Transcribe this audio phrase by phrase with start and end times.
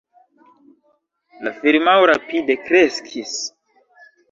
[1.47, 3.39] La firmao rapide kreskis.